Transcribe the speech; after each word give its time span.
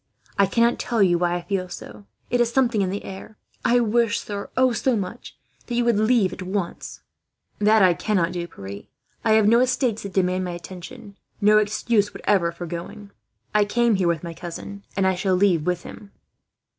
I 0.35 0.47
cannot 0.47 0.79
tell 0.79 1.03
you 1.03 1.19
why 1.19 1.35
I 1.35 1.43
feel 1.43 1.69
so. 1.69 2.07
It 2.31 2.41
is 2.41 2.51
something 2.51 2.81
in 2.81 2.89
the 2.89 3.03
air. 3.05 3.37
I 3.63 3.79
wish 3.79 4.19
sir, 4.19 4.49
oh, 4.57 4.73
so 4.73 4.95
much! 4.95 5.37
that 5.67 5.75
you 5.75 5.85
would 5.85 5.99
leave 5.99 6.33
at 6.33 6.41
once." 6.41 7.01
"That 7.59 7.83
I 7.83 7.93
cannot 7.93 8.31
do, 8.31 8.47
Pierre. 8.47 8.85
I 9.23 9.33
have 9.33 9.47
no 9.47 9.59
estates 9.59 10.01
that 10.01 10.13
demand 10.13 10.43
my 10.43 10.53
attention, 10.53 11.19
no 11.39 11.59
excuse 11.59 12.15
whatever 12.15 12.51
for 12.51 12.65
going. 12.65 13.11
I 13.53 13.63
came 13.63 13.93
here 13.93 14.07
with 14.07 14.23
my 14.23 14.33
cousin, 14.33 14.83
and 14.97 15.05
shall 15.19 15.35
leave 15.35 15.67
with 15.67 15.83
him." 15.83 16.11